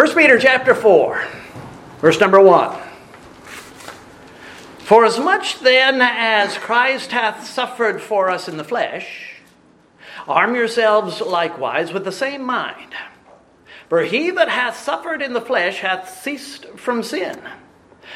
1 0.00 0.14
Peter 0.14 0.38
chapter 0.38 0.74
4, 0.74 1.22
verse 1.98 2.18
number 2.18 2.40
1. 2.40 2.74
For 4.78 5.04
as 5.04 5.18
much 5.18 5.60
then 5.60 6.00
as 6.00 6.56
Christ 6.56 7.12
hath 7.12 7.46
suffered 7.46 8.00
for 8.00 8.30
us 8.30 8.48
in 8.48 8.56
the 8.56 8.64
flesh, 8.64 9.34
arm 10.26 10.54
yourselves 10.54 11.20
likewise 11.20 11.92
with 11.92 12.06
the 12.06 12.12
same 12.12 12.42
mind. 12.42 12.94
For 13.90 14.00
he 14.00 14.30
that 14.30 14.48
hath 14.48 14.78
suffered 14.78 15.20
in 15.20 15.34
the 15.34 15.40
flesh 15.42 15.80
hath 15.80 16.08
ceased 16.08 16.64
from 16.78 17.02
sin, 17.02 17.38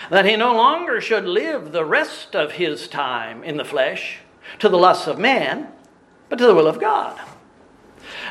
that 0.09 0.25
he 0.25 0.37
no 0.37 0.55
longer 0.55 1.03
should 1.03 1.27
live 1.27 1.73
the 1.73 1.85
rest 1.85 2.35
of 2.35 2.53
his 2.53 2.89
time 2.89 3.45
in 3.45 3.59
the 3.59 3.63
flesh 3.63 4.21
to 4.61 4.71
the 4.71 4.79
lusts 4.79 5.07
of 5.07 5.19
man, 5.19 5.69
but 6.31 6.39
to 6.39 6.47
the 6.47 6.55
will 6.55 6.67
of 6.67 6.81
God. 6.81 7.21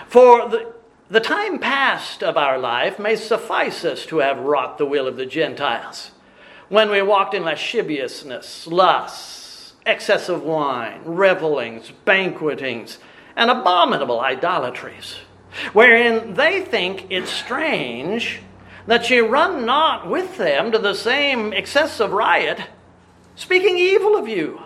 For 0.07 0.49
the 0.49 0.72
the 1.13 1.19
time 1.19 1.59
past 1.59 2.23
of 2.23 2.37
our 2.37 2.57
life 2.57 2.97
may 2.97 3.15
suffice 3.15 3.85
us 3.85 4.03
to 4.03 4.17
have 4.17 4.39
wrought 4.39 4.79
the 4.79 4.85
will 4.85 5.07
of 5.07 5.15
the 5.15 5.27
Gentiles. 5.27 6.09
When 6.69 6.89
we 6.89 7.03
walked 7.03 7.35
in 7.35 7.43
lasciviousness, 7.43 8.65
lusts, 8.65 9.73
excess 9.85 10.27
of 10.27 10.41
wine, 10.41 11.01
revelings, 11.05 11.91
banquetings, 12.03 12.97
and 13.35 13.51
abominable 13.51 14.21
idolatries, 14.21 15.17
wherein 15.71 16.33
they 16.33 16.61
think 16.61 17.05
it 17.11 17.27
strange 17.27 18.39
that 18.87 19.07
ye 19.11 19.19
run 19.19 19.67
not 19.67 20.09
with 20.09 20.37
them 20.37 20.71
to 20.71 20.79
the 20.79 20.95
same 20.95 21.53
excessive 21.53 22.11
riot, 22.11 22.59
speaking 23.35 23.77
evil 23.77 24.15
of 24.15 24.27
you, 24.27 24.59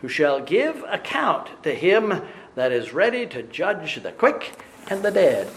who 0.00 0.06
shall 0.06 0.38
give 0.38 0.84
account 0.88 1.48
to 1.64 1.74
him 1.74 2.22
that 2.54 2.70
is 2.70 2.94
ready 2.94 3.26
to 3.26 3.42
judge 3.42 4.00
the 4.00 4.12
quick 4.12 4.52
and 4.88 5.02
the 5.02 5.10
dead. 5.10 5.48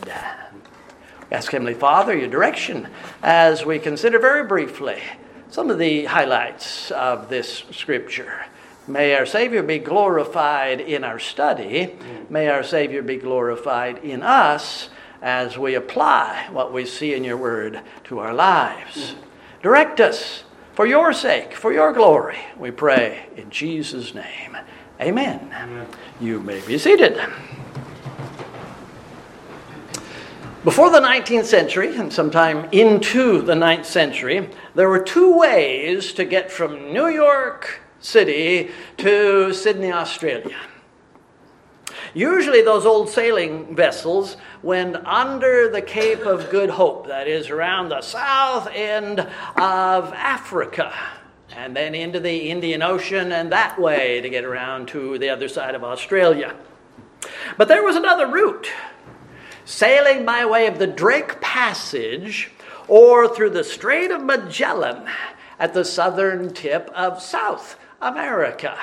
Ask 1.32 1.52
Heavenly 1.52 1.74
Father 1.74 2.16
your 2.16 2.30
direction 2.30 2.88
as 3.22 3.66
we 3.66 3.80
consider 3.80 4.20
very 4.20 4.46
briefly 4.46 5.02
some 5.50 5.70
of 5.70 5.80
the 5.80 6.06
highlights 6.06 6.92
of 6.92 7.30
this 7.30 7.64
scripture. 7.72 8.46
May 8.88 9.16
our 9.16 9.26
Savior 9.26 9.64
be 9.64 9.80
glorified 9.80 10.82
in 10.82 11.04
our 11.04 11.20
study. 11.20 11.96
May 12.30 12.50
our 12.50 12.64
Savior 12.64 13.02
be 13.02 13.18
glorified 13.18 14.00
in 14.00 14.22
us 14.22 14.90
as 15.22 15.58
we 15.58 15.76
apply 15.76 16.50
what 16.52 16.74
we 16.74 16.86
see 16.86 17.14
in 17.14 17.24
your 17.24 17.38
word 17.38 17.80
to 18.06 18.20
our 18.20 18.34
lives. 18.34 19.16
Direct 19.62 20.00
us 20.02 20.44
for 20.74 20.86
your 20.86 21.14
sake, 21.14 21.54
for 21.54 21.72
your 21.72 21.94
glory, 21.94 22.40
we 22.58 22.72
pray 22.72 23.28
in 23.38 23.50
Jesus' 23.50 24.14
name. 24.14 24.58
Amen. 25.00 25.52
Amen. 25.54 25.88
You 26.20 26.40
may 26.40 26.66
be 26.66 26.78
seated. 26.78 27.20
Before 30.64 30.90
the 30.90 31.02
19th 31.02 31.44
century, 31.44 31.94
and 31.98 32.12
sometime 32.14 32.70
into 32.72 33.42
the 33.42 33.54
9th 33.54 33.84
century, 33.84 34.50
there 34.76 34.88
were 34.88 35.04
two 35.04 35.38
ways 35.38 36.14
to 36.14 36.24
get 36.24 36.50
from 36.50 36.94
New 36.94 37.08
York 37.08 37.82
City 38.00 38.72
to 38.96 39.54
Sydney, 39.54 39.92
Australia. 39.92 40.56
Usually, 42.14 42.62
those 42.62 42.86
old 42.86 43.10
sailing 43.10 43.76
vessels 43.76 44.38
went 44.62 44.96
under 45.06 45.68
the 45.68 45.82
Cape 45.82 46.26
of 46.26 46.50
Good 46.50 46.70
Hope, 46.70 47.08
that 47.08 47.28
is, 47.28 47.50
around 47.50 47.90
the 47.90 48.02
south 48.02 48.70
end 48.74 49.20
of 49.20 50.14
Africa, 50.14 50.94
and 51.54 51.76
then 51.76 51.94
into 51.94 52.22
the 52.22 52.50
Indian 52.50 52.82
Ocean 52.82 53.34
and 53.34 53.52
that 53.52 53.78
way 53.78 54.22
to 54.22 54.30
get 54.30 54.46
around 54.46 54.88
to 54.90 55.18
the 55.18 55.28
other 55.28 55.50
side 55.50 55.76
of 55.76 55.84
Australia. 55.84 56.56
But 57.58 57.68
there 57.68 57.84
was 57.84 57.98
another 57.98 58.28
route 58.28 58.70
sailing 59.66 60.26
by 60.26 60.46
way 60.46 60.68
of 60.68 60.80
the 60.80 60.88
Drake 60.88 61.42
Passage 61.42 62.52
or 62.88 63.28
through 63.28 63.52
the 63.52 63.64
Strait 63.64 64.12
of 64.12 64.24
Magellan 64.24 65.08
at 65.60 65.74
the 65.74 65.86
southern 65.86 66.54
tip 66.54 66.90
of 66.94 67.22
South 67.22 67.78
America. 68.02 68.78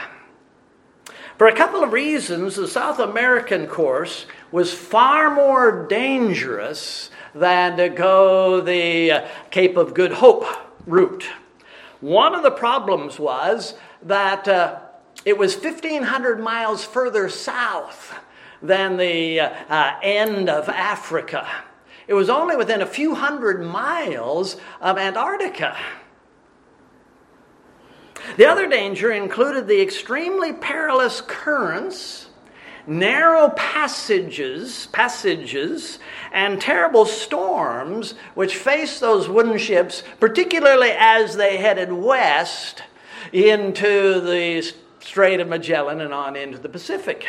For 1.36 1.46
a 1.46 1.56
couple 1.56 1.82
of 1.82 1.92
reasons, 1.92 2.56
the 2.56 2.68
South 2.68 2.98
American 2.98 3.66
course 3.66 4.26
was 4.52 4.74
far 4.74 5.30
more 5.30 5.86
dangerous 5.86 7.10
than 7.34 7.76
to 7.76 7.88
go 7.88 8.60
the 8.60 9.24
Cape 9.50 9.76
of 9.76 9.94
Good 9.94 10.12
Hope 10.12 10.44
route. 10.86 11.28
One 12.00 12.34
of 12.34 12.42
the 12.42 12.50
problems 12.50 13.18
was 13.18 13.74
that 14.02 14.48
uh, 14.48 14.80
it 15.24 15.36
was 15.36 15.54
1,500 15.56 16.40
miles 16.40 16.84
further 16.84 17.28
south 17.28 18.18
than 18.62 18.96
the 18.96 19.40
uh, 19.40 19.94
end 20.02 20.48
of 20.48 20.68
Africa. 20.68 21.48
It 22.06 22.14
was 22.14 22.28
only 22.28 22.56
within 22.56 22.82
a 22.82 22.86
few 22.86 23.14
hundred 23.14 23.62
miles 23.62 24.56
of 24.80 24.98
Antarctica. 24.98 25.76
The 28.36 28.46
other 28.46 28.68
danger 28.68 29.12
included 29.12 29.66
the 29.66 29.80
extremely 29.80 30.52
perilous 30.52 31.20
currents, 31.20 32.28
narrow 32.86 33.50
passages, 33.50 34.88
passages, 34.92 35.98
and 36.32 36.60
terrible 36.60 37.06
storms 37.06 38.14
which 38.34 38.56
faced 38.56 39.00
those 39.00 39.28
wooden 39.28 39.58
ships, 39.58 40.02
particularly 40.18 40.90
as 40.90 41.36
they 41.36 41.56
headed 41.56 41.92
west 41.92 42.82
into 43.32 44.20
the 44.20 44.72
Strait 45.00 45.40
of 45.40 45.48
Magellan 45.48 46.00
and 46.00 46.12
on 46.12 46.36
into 46.36 46.58
the 46.58 46.68
Pacific. 46.68 47.26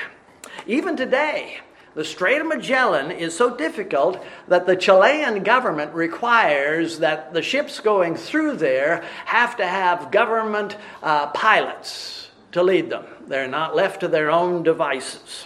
Even 0.68 0.96
today, 0.96 1.60
the 1.94 2.06
Strait 2.06 2.40
of 2.40 2.48
Magellan 2.48 3.12
is 3.12 3.36
so 3.36 3.56
difficult 3.56 4.24
that 4.48 4.66
the 4.66 4.76
Chilean 4.76 5.44
government 5.44 5.94
requires 5.94 7.00
that 7.00 7.34
the 7.34 7.42
ships 7.42 7.80
going 7.80 8.16
through 8.16 8.58
there 8.58 9.04
have 9.26 9.58
to 9.58 9.68
have 9.68 10.12
government 10.12 10.78
uh, 11.04 11.28
pilots 11.28 12.30
to 12.54 12.64
lead 12.64 12.90
them. 12.90 13.06
They're 13.28 13.48
not 13.48 13.76
left 13.76 14.02
to 14.02 14.08
their 14.08 14.32
own 14.32 14.64
devices. 14.64 15.46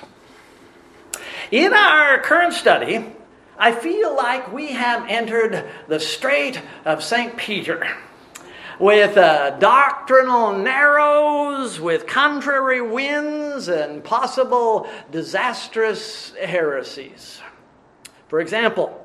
In 1.52 1.74
our 1.74 2.20
current 2.20 2.54
study, 2.54 3.06
I 3.58 3.72
feel 3.72 4.16
like 4.16 4.52
we 4.52 4.74
have 4.74 5.08
entered 5.08 5.66
the 5.88 6.00
Strait 6.00 6.62
of 6.84 7.04
St. 7.04 7.38
Peter 7.38 7.88
with 8.80 9.18
uh, 9.18 9.52
doctrinal 9.60 10.54
narrows, 10.58 11.80
with 11.80 12.08
contrary 12.08 12.82
winds, 12.82 13.68
and 13.68 14.04
possible 14.04 14.90
disastrous 15.12 16.34
heresies. 16.36 17.42
For 18.28 18.40
example, 18.40 19.02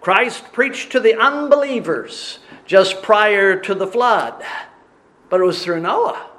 Christ 0.00 0.52
preached 0.52 0.92
to 0.92 1.00
the 1.00 1.14
unbelievers 1.14 2.38
just 2.64 3.02
prior 3.02 3.60
to 3.60 3.74
the 3.74 3.86
flood, 3.86 4.42
but 5.28 5.40
it 5.40 5.44
was 5.44 5.62
through 5.62 5.80
Noah. 5.80 6.29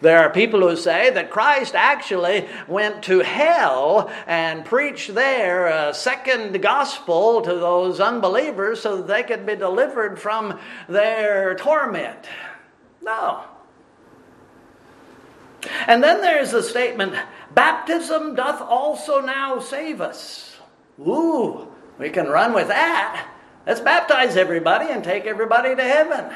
There 0.00 0.18
are 0.20 0.30
people 0.30 0.60
who 0.60 0.76
say 0.76 1.10
that 1.10 1.30
Christ 1.30 1.74
actually 1.74 2.48
went 2.66 3.02
to 3.04 3.20
hell 3.20 4.10
and 4.26 4.64
preached 4.64 5.14
there 5.14 5.66
a 5.66 5.92
second 5.92 6.60
gospel 6.62 7.42
to 7.42 7.54
those 7.54 8.00
unbelievers 8.00 8.80
so 8.80 8.96
that 8.96 9.06
they 9.06 9.22
could 9.22 9.44
be 9.44 9.56
delivered 9.56 10.18
from 10.18 10.58
their 10.88 11.54
torment. 11.56 12.26
No. 13.02 13.44
And 15.86 16.02
then 16.02 16.22
there's 16.22 16.52
the 16.52 16.62
statement 16.62 17.14
baptism 17.54 18.34
doth 18.34 18.62
also 18.62 19.20
now 19.20 19.60
save 19.60 20.00
us. 20.00 20.56
Ooh, 20.98 21.68
we 21.98 22.08
can 22.08 22.26
run 22.26 22.54
with 22.54 22.68
that. 22.68 23.28
Let's 23.66 23.80
baptize 23.80 24.36
everybody 24.36 24.86
and 24.90 25.04
take 25.04 25.26
everybody 25.26 25.76
to 25.76 25.82
heaven. 25.82 26.34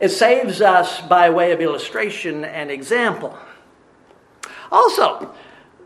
It 0.00 0.10
saves 0.10 0.60
us 0.60 1.00
by 1.00 1.30
way 1.30 1.52
of 1.52 1.60
illustration 1.60 2.44
and 2.44 2.70
example. 2.70 3.36
Also, 4.70 5.34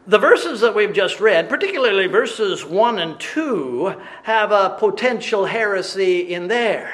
the 0.06 0.18
verses 0.18 0.60
that 0.60 0.74
we've 0.74 0.92
just 0.92 1.20
read, 1.20 1.48
particularly 1.48 2.08
verses 2.08 2.64
1 2.64 2.98
and 2.98 3.18
2, 3.18 3.94
have 4.24 4.50
a 4.50 4.76
potential 4.78 5.44
heresy 5.44 6.32
in 6.32 6.48
there. 6.48 6.92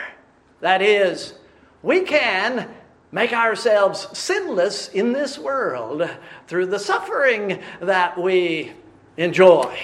That 0.60 0.82
is, 0.82 1.34
we 1.82 2.02
can 2.02 2.68
make 3.10 3.32
ourselves 3.32 4.06
sinless 4.16 4.88
in 4.88 5.12
this 5.12 5.38
world 5.38 6.08
through 6.46 6.66
the 6.66 6.78
suffering 6.78 7.62
that 7.80 8.20
we 8.20 8.72
enjoy. 9.16 9.76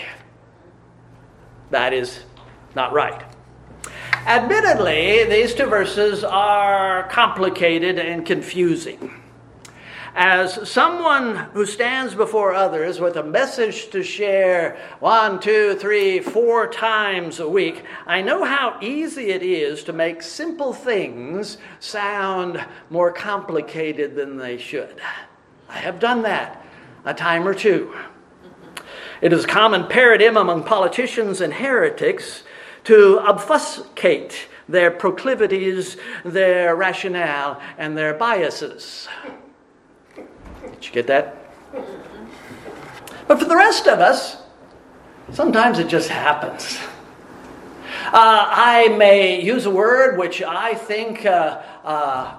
That 1.70 1.93
is 1.93 2.20
not 2.75 2.93
right. 2.93 3.34
Admittedly, 4.26 5.25
these 5.25 5.55
two 5.55 5.67
verses 5.67 6.25
are 6.25 7.06
complicated 7.09 7.99
and 7.99 8.25
confusing. 8.25 9.21
As 10.15 10.67
someone 10.67 11.37
who 11.53 11.67
stands 11.67 12.15
before 12.15 12.55
others 12.55 13.00
with 13.00 13.17
a 13.17 13.23
message 13.23 13.91
to 13.91 14.03
share 14.03 14.79
one, 15.00 15.41
two, 15.41 15.75
three, 15.75 16.21
four 16.21 16.67
times 16.69 17.38
a 17.38 17.47
week, 17.47 17.85
I 18.06 18.23
know 18.23 18.44
how 18.44 18.79
easy 18.81 19.31
it 19.31 19.43
is 19.43 19.85
to 19.85 19.93
make 19.93 20.23
simple 20.23 20.73
things 20.73 21.59
sound 21.79 22.65
more 22.88 23.12
complicated 23.12 24.15
than 24.15 24.38
they 24.38 24.56
should. 24.56 25.03
I 25.69 25.76
have 25.76 26.00
done 26.00 26.23
that 26.23 26.65
a 27.05 27.12
time 27.12 27.47
or 27.47 27.53
two. 27.53 27.94
It 29.21 29.35
is 29.35 29.44
a 29.44 29.49
common 29.49 29.87
paradigm 29.87 30.38
among 30.38 30.65
politicians 30.65 31.43
and 31.43 31.53
heretics 31.53 32.43
to 32.85 33.19
obfuscate 33.21 34.49
their 34.69 34.91
proclivities, 34.91 35.97
their 36.25 36.75
rationale, 36.75 37.61
and 37.79 37.97
their 37.97 38.15
biases. 38.15 39.09
Did 40.17 40.87
you 40.87 40.93
get 40.93 41.07
that? 41.09 41.37
But 43.27 43.39
for 43.39 43.45
the 43.47 43.57
rest 43.57 43.87
of 43.87 44.01
us, 44.01 44.37
sometimes 45.33 45.79
it 45.79 45.89
just 45.89 46.09
happens. 46.09 46.79
Uh, 48.07 48.47
I 48.51 48.89
may 48.99 49.41
use 49.43 49.67
a 49.67 49.71
word 49.71 50.19
which 50.19 50.43
I 50.43 50.75
think 50.75 51.25
uh, 51.25 51.63
uh, 51.85 52.35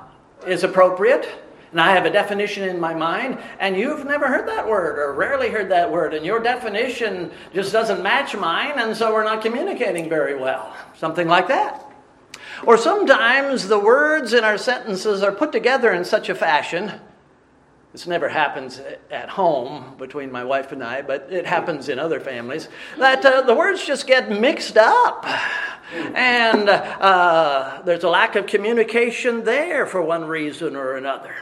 is 0.48 0.64
appropriate, 0.64 1.28
and 1.75 1.81
I 1.81 1.92
have 1.92 2.06
a 2.06 2.10
definition 2.10 2.63
in 2.69 2.80
my 2.80 2.94
mind, 2.94 3.38
and 3.60 3.75
you've 3.75 4.06
never 4.06 4.30
heard 4.30 4.48
that 4.48 4.66
word 4.66 4.98
or 4.98 5.13
rarely 5.13 5.50
heard 5.50 5.72
that 5.72 5.92
word, 5.92 6.13
and 6.13 6.25
your 6.25 6.39
definition 6.39 7.30
just 7.54 7.74
doesn't 7.74 8.01
match 8.01 8.33
mine, 8.33 8.75
and 8.77 8.95
so 8.95 9.12
we're 9.12 9.25
not 9.25 9.42
communicating 9.42 10.07
very 10.07 10.39
well. 10.39 10.74
Something 10.95 11.27
like 11.27 11.50
that. 11.50 11.86
Or 12.66 12.77
sometimes 12.77 13.68
the 13.68 13.77
words 13.77 14.31
in 14.31 14.45
our 14.45 14.57
sentences 14.57 15.22
are 15.22 15.33
put 15.33 15.51
together 15.51 15.92
in 15.92 16.06
such 16.06 16.30
a 16.30 16.36
fashion. 16.36 16.94
This 17.92 18.07
never 18.07 18.30
happens 18.30 18.80
at 19.12 19.27
home 19.27 19.98
between 19.98 20.31
my 20.31 20.45
wife 20.45 20.72
and 20.72 20.81
I, 20.81 21.01
but 21.01 21.27
it 21.30 21.45
happens 21.45 21.89
in 21.89 22.00
other 22.00 22.22
families. 22.22 22.69
That 22.98 23.25
uh, 23.25 23.42
the 23.42 23.54
words 23.54 23.86
just 23.86 24.07
get 24.07 24.31
mixed 24.31 24.77
up. 24.77 25.25
And 26.13 26.69
uh, 26.69 27.81
there's 27.83 28.06
a 28.06 28.10
lack 28.10 28.38
of 28.38 28.48
communication 28.48 29.44
there 29.44 29.86
for 29.86 30.01
one 30.01 30.24
reason 30.24 30.77
or 30.77 30.95
another. 30.95 31.36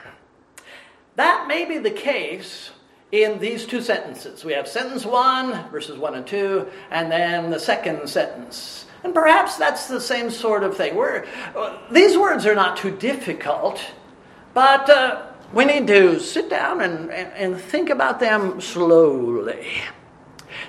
That 1.16 1.48
may 1.48 1.66
be 1.66 1.78
the 1.78 1.92
case 1.92 2.72
in 3.12 3.38
these 3.40 3.66
two 3.68 3.82
sentences. 3.82 4.44
We 4.44 4.54
have 4.54 4.68
sentence 4.68 5.06
one, 5.06 5.70
verses 5.70 5.98
one 6.00 6.16
and 6.16 6.26
two, 6.26 6.68
and 6.90 7.12
then 7.12 7.52
the 7.52 7.60
second 7.60 8.08
sentence. 8.08 8.88
And 9.04 9.14
perhaps 9.14 9.58
that's 9.58 9.88
the 9.88 10.02
same 10.02 10.32
sort 10.32 10.64
of 10.64 10.76
thing. 10.76 10.96
We're, 10.96 11.26
these 11.92 12.18
words 12.18 12.46
are 12.46 12.56
not 12.56 12.78
too 12.78 12.90
difficult, 12.98 13.80
but 14.54 14.90
uh, 14.90 15.28
we 15.54 15.66
need 15.66 15.86
to 15.88 16.20
sit 16.20 16.50
down 16.50 16.82
and, 16.82 17.12
and, 17.12 17.34
and 17.34 17.62
think 17.62 17.92
about 17.92 18.20
them 18.20 18.60
slowly. 18.60 19.68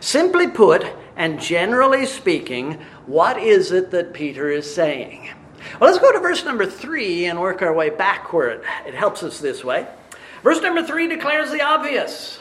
Simply 0.01 0.49
put, 0.49 0.85
and 1.17 1.41
generally 1.41 2.05
speaking, 2.05 2.75
what 3.07 3.39
is 3.39 3.73
it 3.73 3.91
that 3.93 4.13
Peter 4.13 4.51
is 4.51 4.73
saying? 4.73 5.31
Well, 5.81 5.91
let's 5.91 6.03
go 6.03 6.13
to 6.13 6.19
verse 6.19 6.45
number 6.45 6.67
three 6.67 7.25
and 7.25 7.41
work 7.41 7.63
our 7.63 7.73
way 7.73 7.89
backward. 7.89 8.63
It 8.87 8.95
helps 8.95 9.23
us 9.23 9.39
this 9.39 9.65
way. 9.65 9.87
Verse 10.45 10.61
number 10.61 10.83
three 10.85 11.09
declares 11.09 11.51
the 11.51 11.63
obvious 11.63 12.39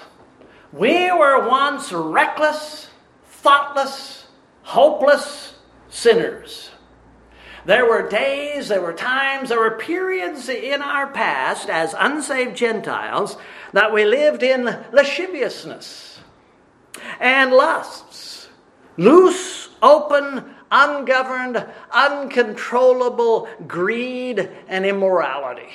We 0.73 1.09
were 1.09 1.47
once 1.47 1.94
reckless, 1.94 2.89
thoughtless, 3.25 4.27
hopeless 4.63 5.55
sinners. 5.89 6.69
There 7.65 7.85
were 7.85 8.09
days, 8.09 8.67
there 8.67 8.81
were 8.81 8.91
times, 8.91 9.47
there 9.47 9.59
were 9.59 9.77
periods 9.77 10.50
in 10.50 10.81
our 10.81 11.07
past 11.07 11.69
as 11.69 11.95
unsaved 11.97 12.57
Gentiles 12.57 13.38
that 13.71 13.94
we 13.94 14.03
lived 14.03 14.44
in 14.44 14.65
lasciviousness 14.91 16.19
and 17.21 17.53
lusts, 17.53 18.49
loose, 18.97 19.69
open, 19.81 20.53
ungoverned, 20.69 21.65
uncontrollable 21.94 23.47
greed 23.65 24.49
and 24.67 24.85
immorality. 24.85 25.69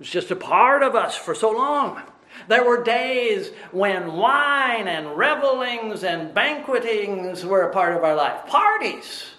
It's 0.00 0.10
just 0.10 0.30
a 0.30 0.36
part 0.36 0.82
of 0.82 0.94
us 0.94 1.16
for 1.16 1.34
so 1.34 1.50
long. 1.50 2.02
There 2.48 2.64
were 2.64 2.82
days 2.82 3.50
when 3.72 4.12
wine 4.12 4.88
and 4.88 5.16
revelings 5.16 6.04
and 6.04 6.34
banquetings 6.34 7.44
were 7.44 7.62
a 7.62 7.72
part 7.72 7.96
of 7.96 8.04
our 8.04 8.14
life. 8.14 8.46
Parties, 8.46 9.30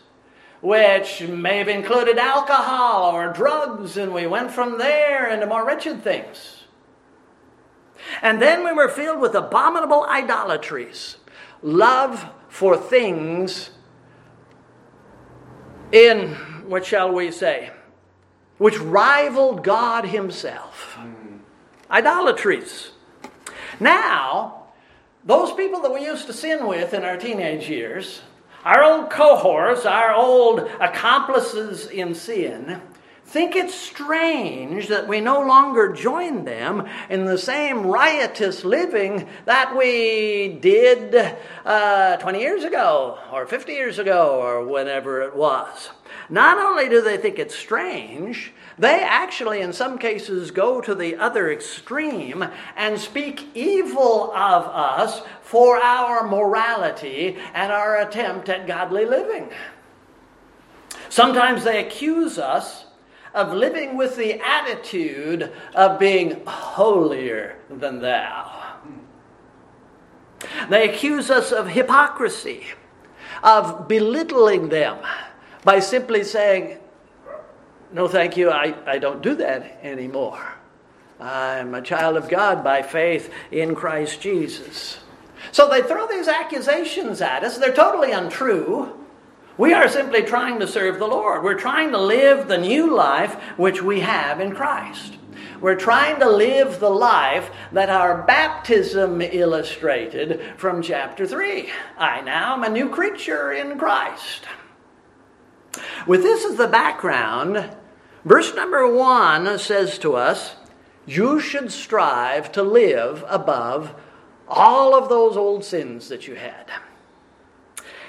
which 0.62 1.22
may 1.22 1.60
have 1.60 1.68
included 1.68 2.18
alcohol 2.18 3.16
or 3.16 3.32
drugs, 3.32 3.98
and 3.98 4.14
we 4.14 4.26
went 4.26 4.52
from 4.52 4.80
there 4.80 5.30
into 5.30 5.46
more 5.46 5.66
wretched 5.66 6.04
things. 6.04 6.64
And 8.22 8.42
then 8.42 8.64
we 8.64 8.72
were 8.72 8.90
filled 8.90 9.20
with 9.20 9.36
abominable 9.36 10.06
idolatries, 10.10 11.18
love 11.62 12.30
for 12.50 12.78
things 12.78 13.70
in, 15.92 16.30
what 16.68 16.86
shall 16.86 17.12
we 17.12 17.32
say, 17.32 17.72
which 18.58 18.80
rivaled 18.80 19.64
God 19.64 20.06
Himself. 20.06 20.98
Idolatries. 21.90 22.92
Now, 23.80 24.64
those 25.24 25.54
people 25.54 25.82
that 25.82 25.94
we 25.94 26.06
used 26.06 26.28
to 26.28 26.34
sin 26.34 26.68
with 26.68 26.94
in 26.94 27.04
our 27.04 27.18
teenage 27.18 27.70
years, 27.70 28.22
our 28.64 28.84
old 28.84 29.10
cohorts, 29.10 29.86
our 29.86 30.14
old 30.14 30.60
accomplices 30.80 31.88
in 31.88 32.16
sin, 32.16 32.82
think 33.28 33.58
it's 33.58 33.76
strange 33.76 34.88
that 34.88 35.06
we 35.06 35.20
no 35.20 35.42
longer 35.42 35.92
join 35.92 36.46
them 36.46 36.88
in 37.10 37.26
the 37.26 37.38
same 37.38 37.86
riotous 37.86 38.64
living 38.64 39.28
that 39.44 39.76
we 39.76 40.58
did 40.62 41.36
uh, 41.66 42.16
20 42.18 42.40
years 42.40 42.64
ago, 42.64 43.20
or 43.34 43.46
50 43.46 43.74
years 43.74 44.00
ago, 44.00 44.40
or 44.42 44.66
whenever 44.66 45.22
it 45.22 45.36
was. 45.36 45.90
Not 46.30 46.58
only 46.58 46.88
do 46.88 47.02
they 47.02 47.18
think 47.18 47.38
it's 47.38 47.54
strange, 47.54 48.54
they 48.80 49.02
actually, 49.04 49.60
in 49.60 49.74
some 49.74 49.98
cases, 49.98 50.52
go 50.52 50.80
to 50.80 50.96
the 50.96 51.18
other 51.18 51.52
extreme 51.52 52.46
and 52.78 52.98
speak 52.98 53.50
evil 53.54 54.32
of 54.34 54.64
us 54.68 55.22
for 55.42 55.76
our 55.76 56.26
morality 56.26 57.38
and 57.54 57.74
our 57.74 58.00
attempt 58.00 58.48
at 58.48 58.68
godly 58.68 59.04
living. 59.04 59.50
Sometimes 61.10 61.66
they 61.66 61.86
accuse 61.86 62.38
us 62.38 62.86
of 63.38 63.54
living 63.54 63.96
with 63.96 64.18
the 64.18 64.42
attitude 64.42 65.52
of 65.76 66.00
being 66.00 66.44
holier 66.48 67.56
than 67.70 68.02
thou. 68.02 68.52
They 70.70 70.90
accuse 70.90 71.30
us 71.30 71.52
of 71.52 71.68
hypocrisy, 71.68 72.66
of 73.44 73.88
belittling 73.88 74.70
them 74.70 74.98
by 75.64 75.80
simply 75.80 76.24
saying, 76.24 76.80
No, 77.94 78.08
thank 78.08 78.38
you, 78.38 78.50
I, 78.50 78.76
I 78.88 78.98
don't 78.98 79.22
do 79.22 79.36
that 79.36 79.80
anymore. 79.84 80.56
I'm 81.20 81.76
a 81.76 81.82
child 81.82 82.18
of 82.18 82.30
God 82.30 82.64
by 82.64 82.82
faith 82.82 83.32
in 83.52 83.76
Christ 83.76 84.20
Jesus. 84.20 84.98
So 85.52 85.70
they 85.70 85.84
throw 85.84 86.08
these 86.08 86.28
accusations 86.28 87.22
at 87.22 87.44
us. 87.44 87.58
They're 87.58 87.74
totally 87.74 88.12
untrue. 88.12 89.07
We 89.58 89.74
are 89.74 89.90
simply 89.90 90.22
trying 90.22 90.60
to 90.60 90.68
serve 90.68 91.00
the 91.00 91.08
Lord. 91.08 91.44
We're 91.44 91.56
trying 91.56 91.92
to 91.92 91.98
live 91.98 92.48
the 92.48 92.60
new 92.60 92.94
life 92.94 93.34
which 93.58 93.82
we 93.82 94.02
have 94.02 94.40
in 94.40 94.54
Christ. 94.54 95.18
We're 95.60 95.76
trying 95.76 96.20
to 96.20 96.30
live 96.30 96.80
the 96.80 96.92
life 96.92 97.50
that 97.72 97.90
our 97.90 98.22
baptism 98.22 99.22
illustrated 99.22 100.42
from 100.58 100.84
chapter 100.84 101.26
3. 101.26 101.70
I 101.98 102.22
now 102.22 102.54
am 102.54 102.64
a 102.64 102.70
new 102.70 102.90
creature 102.90 103.52
in 103.52 103.80
Christ. 103.80 104.46
With 106.06 106.22
this 106.22 106.46
as 106.46 106.58
the 106.58 106.68
background, 106.68 107.76
verse 108.24 108.54
number 108.54 108.88
one 108.88 109.58
says 109.58 109.98
to 110.00 110.16
us, 110.16 110.56
You 111.08 111.40
should 111.40 111.72
strive 111.72 112.52
to 112.52 112.62
live 112.62 113.26
above 113.28 113.96
all 114.48 114.96
of 114.96 115.10
those 115.10 115.36
old 115.36 115.66
sins 115.66 116.10
that 116.10 116.28
you 116.28 116.36
had. 116.36 116.72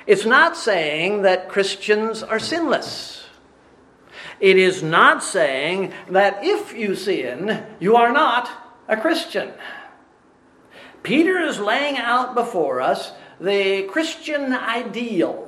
It's 0.09 0.25
not 0.25 0.57
saying 0.57 1.21
that 1.23 1.51
Christians 1.51 2.23
are 2.23 2.39
sinless. 2.39 3.27
It 4.41 4.57
is 4.57 4.83
not 4.83 5.23
saying 5.23 5.93
that 6.09 6.39
if 6.43 6.73
you 6.73 6.95
sin, 6.95 7.63
you 7.79 7.95
are 7.95 8.11
not 8.11 8.49
a 8.89 8.97
Christian. 8.97 9.53
Peter 11.03 11.39
is 11.39 11.61
laying 11.61 11.99
out 11.99 12.35
before 12.35 12.81
us 12.81 13.13
the 13.39 13.83
Christian 13.83 14.55
ideal. 14.55 15.47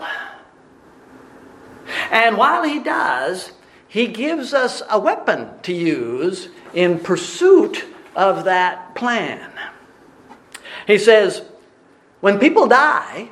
And 2.10 2.36
while 2.36 2.62
he 2.62 2.80
does, 2.80 3.52
he 3.88 4.08
gives 4.08 4.52
us 4.52 4.82
a 4.90 5.00
weapon 5.00 5.58
to 5.62 5.72
use 5.72 6.50
in 6.74 6.98
pursuit 6.98 7.86
of 8.14 8.44
that 8.44 8.94
plan. 8.94 9.50
He 10.86 10.98
says, 10.98 11.40
when 12.20 12.38
people 12.38 12.66
die, 12.66 13.30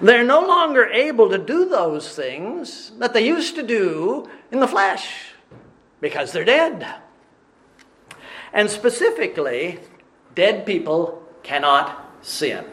they're 0.00 0.24
no 0.24 0.40
longer 0.40 0.86
able 0.86 1.30
to 1.30 1.38
do 1.38 1.68
those 1.68 2.14
things 2.14 2.92
that 2.98 3.14
they 3.14 3.26
used 3.26 3.54
to 3.56 3.62
do 3.62 4.28
in 4.50 4.60
the 4.60 4.68
flesh 4.68 5.32
because 6.00 6.32
they're 6.32 6.44
dead. 6.44 6.86
And 8.52 8.70
specifically, 8.70 9.78
dead 10.34 10.66
people 10.66 11.22
cannot 11.42 12.12
sin. 12.22 12.64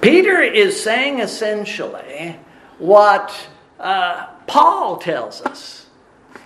Peter 0.00 0.40
is 0.40 0.80
saying 0.80 1.20
essentially 1.20 2.36
what 2.78 3.34
uh, 3.80 4.26
Paul 4.46 4.98
tells 4.98 5.42
us 5.42 5.86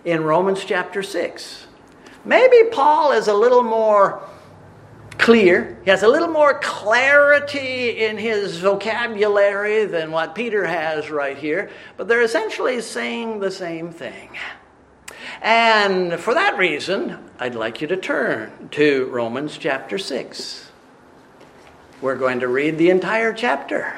in 0.04 0.24
Romans 0.24 0.64
chapter 0.64 1.02
6. 1.02 1.66
Maybe 2.24 2.70
Paul 2.70 3.12
is 3.12 3.28
a 3.28 3.34
little 3.34 3.62
more 3.62 4.26
clear. 5.18 5.78
He 5.84 5.90
has 5.90 6.02
a 6.02 6.08
little 6.08 6.28
more 6.28 6.58
clarity 6.60 8.04
in 8.04 8.18
his 8.18 8.58
vocabulary 8.58 9.84
than 9.86 10.10
what 10.10 10.34
Peter 10.34 10.64
has 10.64 11.10
right 11.10 11.36
here, 11.36 11.70
but 11.96 12.08
they're 12.08 12.22
essentially 12.22 12.80
saying 12.80 13.40
the 13.40 13.50
same 13.50 13.92
thing. 13.92 14.30
And 15.40 16.20
for 16.20 16.34
that 16.34 16.58
reason, 16.58 17.18
I'd 17.38 17.54
like 17.54 17.80
you 17.80 17.88
to 17.88 17.96
turn 17.96 18.68
to 18.72 19.06
Romans 19.06 19.58
chapter 19.58 19.98
6. 19.98 20.70
We're 22.00 22.16
going 22.16 22.40
to 22.40 22.48
read 22.48 22.78
the 22.78 22.90
entire 22.90 23.32
chapter. 23.32 23.94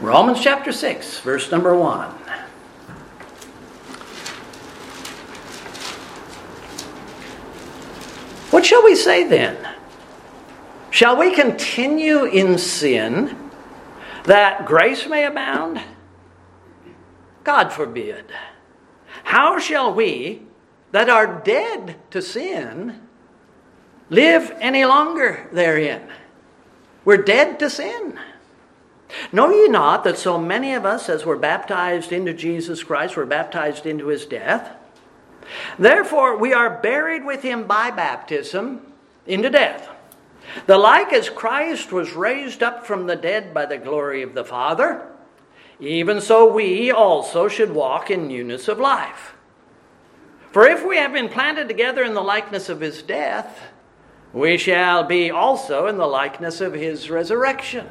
Romans 0.00 0.40
chapter 0.40 0.72
6, 0.72 1.20
verse 1.20 1.50
number 1.52 1.76
1. 1.76 2.21
What 8.52 8.66
shall 8.66 8.84
we 8.84 8.96
say 8.96 9.26
then? 9.26 9.56
Shall 10.90 11.16
we 11.16 11.34
continue 11.34 12.24
in 12.24 12.58
sin 12.58 13.50
that 14.24 14.66
grace 14.66 15.06
may 15.06 15.24
abound? 15.24 15.80
God 17.44 17.72
forbid. 17.72 18.26
How 19.24 19.58
shall 19.58 19.94
we 19.94 20.42
that 20.90 21.08
are 21.08 21.40
dead 21.42 21.96
to 22.10 22.20
sin 22.20 23.00
live 24.10 24.54
any 24.60 24.84
longer 24.84 25.48
therein? 25.50 26.06
We're 27.06 27.22
dead 27.22 27.58
to 27.60 27.70
sin. 27.70 28.20
Know 29.32 29.48
ye 29.48 29.66
not 29.68 30.04
that 30.04 30.18
so 30.18 30.36
many 30.36 30.74
of 30.74 30.84
us, 30.84 31.08
as 31.08 31.24
were 31.24 31.38
baptized 31.38 32.12
into 32.12 32.34
Jesus 32.34 32.84
Christ, 32.84 33.16
were 33.16 33.24
baptized 33.24 33.86
into 33.86 34.08
his 34.08 34.26
death? 34.26 34.76
Therefore, 35.78 36.36
we 36.36 36.52
are 36.52 36.80
buried 36.80 37.24
with 37.24 37.42
him 37.42 37.66
by 37.66 37.90
baptism 37.90 38.92
into 39.26 39.50
death. 39.50 39.88
The 40.66 40.78
like 40.78 41.12
as 41.12 41.30
Christ 41.30 41.92
was 41.92 42.12
raised 42.12 42.62
up 42.62 42.86
from 42.86 43.06
the 43.06 43.16
dead 43.16 43.54
by 43.54 43.66
the 43.66 43.78
glory 43.78 44.22
of 44.22 44.34
the 44.34 44.44
Father, 44.44 45.06
even 45.80 46.20
so 46.20 46.52
we 46.52 46.90
also 46.90 47.48
should 47.48 47.72
walk 47.72 48.10
in 48.10 48.28
newness 48.28 48.68
of 48.68 48.78
life. 48.78 49.34
For 50.52 50.66
if 50.66 50.86
we 50.86 50.96
have 50.98 51.12
been 51.12 51.28
planted 51.28 51.68
together 51.68 52.02
in 52.02 52.14
the 52.14 52.20
likeness 52.20 52.68
of 52.68 52.80
his 52.80 53.02
death, 53.02 53.60
we 54.32 54.58
shall 54.58 55.04
be 55.04 55.30
also 55.30 55.86
in 55.86 55.96
the 55.96 56.06
likeness 56.06 56.60
of 56.60 56.74
his 56.74 57.10
resurrection. 57.10 57.86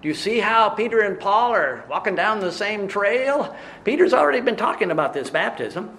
Do 0.00 0.08
you 0.08 0.14
see 0.14 0.38
how 0.38 0.68
Peter 0.70 1.00
and 1.00 1.18
Paul 1.18 1.52
are 1.52 1.84
walking 1.88 2.14
down 2.14 2.40
the 2.40 2.52
same 2.52 2.86
trail? 2.86 3.56
Peter's 3.84 4.12
already 4.12 4.40
been 4.40 4.56
talking 4.56 4.90
about 4.90 5.12
this 5.12 5.30
baptism. 5.30 5.98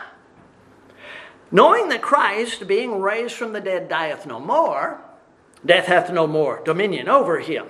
Knowing 1.51 1.89
that 1.89 2.01
Christ, 2.01 2.67
being 2.67 3.01
raised 3.01 3.35
from 3.35 3.53
the 3.53 3.61
dead, 3.61 3.89
dieth 3.89 4.25
no 4.25 4.39
more, 4.39 5.01
death 5.65 5.85
hath 5.85 6.11
no 6.11 6.25
more 6.27 6.61
dominion 6.63 7.09
over 7.09 7.39
him. 7.39 7.67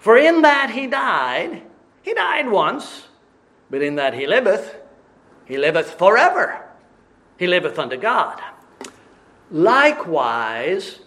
For 0.00 0.16
in 0.16 0.42
that 0.42 0.70
he 0.70 0.86
died, 0.86 1.62
he 2.02 2.14
died 2.14 2.48
once, 2.48 3.08
but 3.70 3.82
in 3.82 3.96
that 3.96 4.14
he 4.14 4.26
liveth, 4.26 4.76
he 5.44 5.58
liveth 5.58 5.98
forever. 5.98 6.62
He 7.38 7.46
liveth 7.46 7.78
unto 7.78 7.96
God. 7.96 8.40
Likewise, 9.50 11.00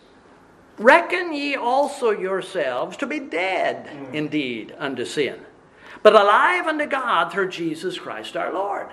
Reckon 0.80 1.34
ye 1.34 1.56
also 1.56 2.12
yourselves 2.12 2.96
to 2.98 3.06
be 3.06 3.20
dead 3.20 3.88
mm. 3.88 4.14
indeed 4.14 4.74
unto 4.78 5.04
sin, 5.04 5.42
but 6.02 6.16
alive 6.16 6.68
unto 6.68 6.86
God 6.86 7.32
through 7.32 7.50
Jesus 7.50 8.00
Christ 8.00 8.38
our 8.38 8.54
Lord. 8.54 8.88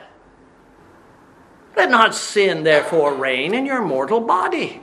Let 1.77 1.91
not 1.91 2.15
sin 2.15 2.63
therefore 2.65 3.15
reign 3.15 3.55
in 3.55 3.67
your 3.67 3.83
mortal 3.83 4.21
body, 4.21 4.83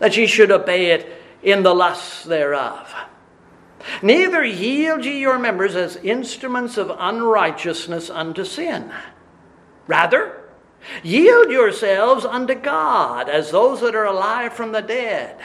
that 0.00 0.16
ye 0.16 0.26
should 0.26 0.50
obey 0.50 0.90
it 0.90 1.22
in 1.42 1.62
the 1.62 1.74
lusts 1.74 2.24
thereof. 2.24 2.92
Neither 4.02 4.44
yield 4.44 5.04
ye 5.04 5.20
your 5.20 5.38
members 5.38 5.76
as 5.76 5.96
instruments 5.96 6.76
of 6.76 6.94
unrighteousness 6.96 8.10
unto 8.10 8.44
sin. 8.44 8.92
Rather, 9.86 10.40
yield 11.02 11.50
yourselves 11.50 12.24
unto 12.24 12.54
God 12.54 13.28
as 13.28 13.50
those 13.50 13.80
that 13.80 13.94
are 13.94 14.04
alive 14.04 14.52
from 14.52 14.72
the 14.72 14.82
dead 14.82 15.40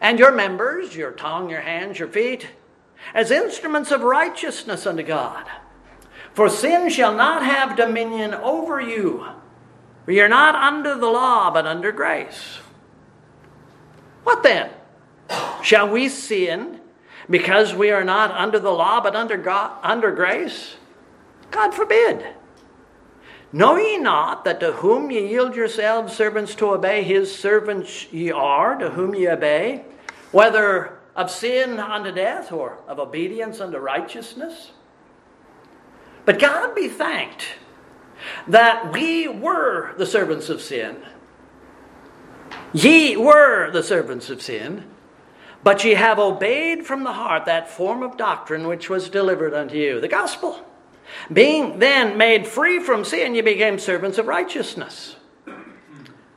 and 0.00 0.18
your 0.18 0.32
members, 0.32 0.96
your 0.96 1.12
tongue, 1.12 1.48
your 1.48 1.60
hands, 1.60 1.98
your 2.00 2.08
feet, 2.08 2.48
as 3.14 3.30
instruments 3.30 3.92
of 3.92 4.02
righteousness 4.02 4.84
unto 4.84 5.04
God. 5.04 5.46
For 6.34 6.48
sin 6.48 6.90
shall 6.90 7.14
not 7.14 7.44
have 7.44 7.76
dominion 7.76 8.34
over 8.34 8.80
you, 8.80 9.24
for 10.04 10.12
you're 10.12 10.28
not 10.28 10.54
under 10.54 10.96
the 10.96 11.08
law, 11.08 11.50
but 11.50 11.66
under 11.66 11.92
grace. 11.92 12.58
What 14.24 14.42
then? 14.42 14.70
Shall 15.62 15.88
we 15.88 16.08
sin 16.08 16.80
because 17.30 17.74
we 17.74 17.90
are 17.90 18.04
not 18.04 18.30
under 18.32 18.58
the 18.58 18.70
law, 18.70 19.00
but 19.00 19.14
under, 19.14 19.36
God, 19.36 19.78
under 19.82 20.10
grace? 20.10 20.76
God 21.50 21.72
forbid. 21.72 22.24
Know 23.52 23.76
ye 23.76 23.98
not 23.98 24.44
that 24.44 24.60
to 24.60 24.72
whom 24.72 25.10
ye 25.10 25.28
yield 25.28 25.54
yourselves 25.54 26.14
servants 26.16 26.54
to 26.56 26.70
obey, 26.70 27.02
his 27.02 27.34
servants 27.34 28.10
ye 28.10 28.30
are, 28.30 28.76
to 28.76 28.90
whom 28.90 29.14
ye 29.14 29.28
obey, 29.28 29.84
whether 30.30 30.98
of 31.14 31.30
sin 31.30 31.78
unto 31.78 32.10
death 32.10 32.50
or 32.50 32.78
of 32.88 32.98
obedience 32.98 33.60
unto 33.60 33.76
righteousness? 33.78 34.72
But 36.24 36.38
God 36.38 36.74
be 36.74 36.88
thanked 36.88 37.46
that 38.46 38.92
we 38.92 39.28
were 39.28 39.94
the 39.96 40.06
servants 40.06 40.48
of 40.48 40.60
sin. 40.60 40.96
Ye 42.72 43.16
were 43.16 43.70
the 43.70 43.82
servants 43.82 44.30
of 44.30 44.42
sin, 44.42 44.84
but 45.62 45.84
ye 45.84 45.94
have 45.94 46.18
obeyed 46.18 46.86
from 46.86 47.04
the 47.04 47.12
heart 47.12 47.44
that 47.44 47.70
form 47.70 48.02
of 48.02 48.16
doctrine 48.16 48.66
which 48.66 48.90
was 48.90 49.08
delivered 49.08 49.54
unto 49.54 49.76
you, 49.76 50.00
the 50.00 50.08
gospel. 50.08 50.64
Being 51.32 51.78
then 51.78 52.16
made 52.16 52.46
free 52.46 52.80
from 52.80 53.04
sin, 53.04 53.34
ye 53.34 53.42
became 53.42 53.78
servants 53.78 54.18
of 54.18 54.26
righteousness. 54.26 55.16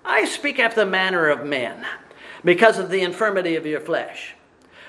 I 0.04 0.26
speak 0.26 0.60
after 0.60 0.82
the 0.82 0.90
manner 0.90 1.30
of 1.30 1.46
men, 1.46 1.86
because 2.44 2.78
of 2.78 2.90
the 2.90 3.02
infirmity 3.02 3.56
of 3.56 3.66
your 3.66 3.80
flesh. 3.80 4.36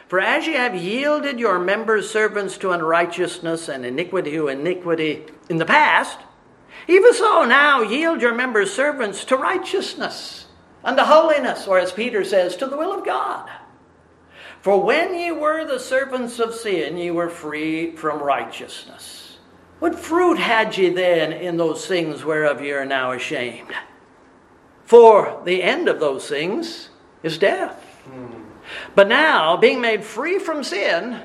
For 0.08 0.20
as 0.20 0.46
ye 0.46 0.52
have 0.54 0.74
yielded 0.74 1.40
your 1.40 1.58
members 1.58 2.10
servants 2.10 2.58
to 2.58 2.70
unrighteousness 2.70 3.68
and 3.68 3.84
iniquity 3.84 4.32
to 4.32 4.48
iniquity 4.48 5.24
in 5.48 5.56
the 5.56 5.64
past, 5.64 6.18
even 6.88 7.14
so 7.14 7.44
now 7.44 7.82
yield 7.82 8.20
your 8.20 8.34
members 8.34 8.72
servants 8.72 9.24
to 9.26 9.36
righteousness, 9.36 10.46
unto 10.84 11.02
holiness, 11.02 11.66
or 11.66 11.78
as 11.78 11.92
Peter 11.92 12.24
says, 12.24 12.56
to 12.56 12.66
the 12.66 12.76
will 12.76 12.92
of 12.92 13.04
God. 13.04 13.50
For 14.60 14.82
when 14.82 15.14
ye 15.14 15.32
were 15.32 15.64
the 15.64 15.78
servants 15.78 16.38
of 16.38 16.54
sin, 16.54 16.96
ye 16.96 17.10
were 17.10 17.28
free 17.28 17.94
from 17.94 18.22
righteousness. 18.22 19.38
What 19.78 19.98
fruit 19.98 20.38
had 20.38 20.76
ye 20.76 20.88
then 20.88 21.32
in 21.32 21.56
those 21.56 21.86
things 21.86 22.24
whereof 22.24 22.62
ye 22.62 22.72
are 22.72 22.84
now 22.84 23.12
ashamed? 23.12 23.72
For 24.84 25.42
the 25.44 25.62
end 25.62 25.88
of 25.88 26.00
those 26.00 26.28
things 26.28 26.88
is 27.22 27.38
death. 27.38 27.82
Hmm. 28.04 28.42
But 28.94 29.08
now, 29.08 29.56
being 29.56 29.80
made 29.80 30.04
free 30.04 30.38
from 30.38 30.64
sin, 30.64 31.20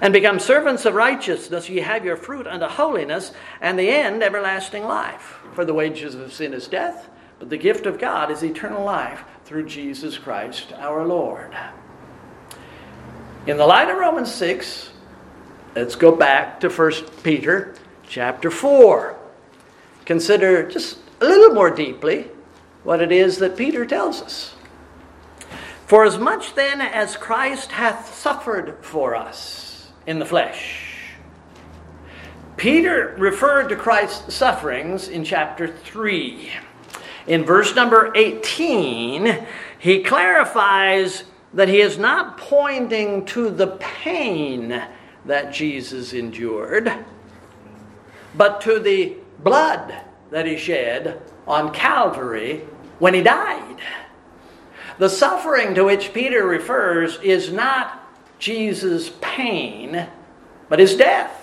and 0.00 0.12
become 0.12 0.38
servants 0.38 0.84
of 0.84 0.94
righteousness, 0.94 1.68
ye 1.68 1.80
have 1.80 2.04
your 2.04 2.16
fruit 2.16 2.46
unto 2.46 2.66
holiness, 2.66 3.32
and 3.60 3.78
the 3.78 3.90
end 3.90 4.22
everlasting 4.22 4.84
life. 4.84 5.38
For 5.54 5.64
the 5.64 5.74
wages 5.74 6.14
of 6.14 6.32
sin 6.32 6.54
is 6.54 6.68
death, 6.68 7.08
but 7.38 7.50
the 7.50 7.56
gift 7.56 7.86
of 7.86 7.98
God 7.98 8.30
is 8.30 8.42
eternal 8.42 8.84
life 8.84 9.24
through 9.44 9.66
Jesus 9.66 10.18
Christ 10.18 10.72
our 10.74 11.06
Lord. 11.06 11.56
In 13.46 13.56
the 13.56 13.66
light 13.66 13.88
of 13.88 13.96
Romans 13.96 14.34
6, 14.34 14.90
Let's 15.76 15.94
go 15.94 16.10
back 16.10 16.60
to 16.60 16.70
1 16.70 16.92
Peter 17.22 17.74
chapter 18.08 18.50
4. 18.50 19.14
Consider 20.06 20.66
just 20.66 20.96
a 21.20 21.26
little 21.26 21.54
more 21.54 21.68
deeply 21.68 22.28
what 22.82 23.02
it 23.02 23.12
is 23.12 23.36
that 23.40 23.58
Peter 23.58 23.84
tells 23.84 24.22
us. 24.22 24.54
For 25.86 26.06
as 26.06 26.16
much 26.16 26.54
then 26.54 26.80
as 26.80 27.18
Christ 27.18 27.72
hath 27.72 28.14
suffered 28.14 28.78
for 28.80 29.14
us 29.14 29.65
in 30.06 30.18
the 30.18 30.26
flesh. 30.26 30.82
Peter 32.56 33.14
referred 33.18 33.68
to 33.68 33.76
Christ's 33.76 34.34
sufferings 34.34 35.08
in 35.08 35.24
chapter 35.24 35.68
3. 35.68 36.50
In 37.26 37.44
verse 37.44 37.74
number 37.74 38.12
18, 38.14 39.46
he 39.78 40.02
clarifies 40.02 41.24
that 41.52 41.68
he 41.68 41.80
is 41.80 41.98
not 41.98 42.38
pointing 42.38 43.24
to 43.26 43.50
the 43.50 43.66
pain 43.78 44.82
that 45.24 45.52
Jesus 45.52 46.12
endured, 46.12 46.92
but 48.34 48.60
to 48.62 48.78
the 48.78 49.16
blood 49.40 49.94
that 50.30 50.46
he 50.46 50.56
shed 50.56 51.20
on 51.46 51.72
Calvary 51.72 52.62
when 52.98 53.12
he 53.12 53.22
died. 53.22 53.78
The 54.98 55.08
suffering 55.10 55.74
to 55.74 55.84
which 55.84 56.14
Peter 56.14 56.46
refers 56.46 57.18
is 57.20 57.52
not 57.52 58.05
Jesus' 58.38 59.10
pain, 59.20 60.08
but 60.68 60.78
his 60.78 60.96
death. 60.96 61.42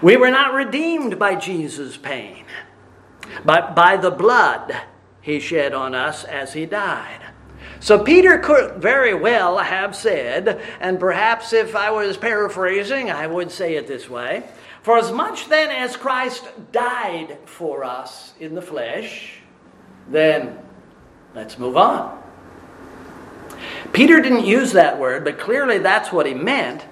We 0.00 0.16
were 0.16 0.30
not 0.30 0.54
redeemed 0.54 1.18
by 1.18 1.36
Jesus' 1.36 1.96
pain, 1.96 2.44
but 3.44 3.74
by 3.74 3.96
the 3.96 4.10
blood 4.10 4.76
he 5.20 5.38
shed 5.38 5.72
on 5.72 5.94
us 5.94 6.24
as 6.24 6.54
he 6.54 6.66
died. 6.66 7.20
So 7.80 7.98
Peter 7.98 8.38
could 8.38 8.80
very 8.80 9.14
well 9.14 9.58
have 9.58 9.96
said, 9.96 10.60
and 10.80 11.00
perhaps 11.00 11.52
if 11.52 11.74
I 11.74 11.90
was 11.90 12.16
paraphrasing, 12.16 13.10
I 13.10 13.26
would 13.26 13.50
say 13.50 13.74
it 13.74 13.86
this 13.86 14.08
way 14.08 14.44
For 14.82 14.98
as 14.98 15.10
much 15.10 15.48
then 15.48 15.70
as 15.70 15.96
Christ 15.96 16.44
died 16.70 17.38
for 17.44 17.84
us 17.84 18.34
in 18.38 18.54
the 18.54 18.62
flesh, 18.62 19.38
then 20.08 20.58
let's 21.34 21.58
move 21.58 21.76
on. 21.76 22.21
Peter 23.92 24.20
didn't 24.20 24.46
use 24.46 24.72
that 24.72 24.98
word, 24.98 25.24
but 25.24 25.38
clearly 25.38 25.78
that's 25.78 26.12
what 26.12 26.26
he 26.26 26.34
meant 26.34 26.86